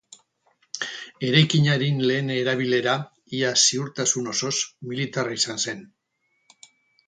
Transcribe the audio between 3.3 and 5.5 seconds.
ia ziurtasun osoz, militarra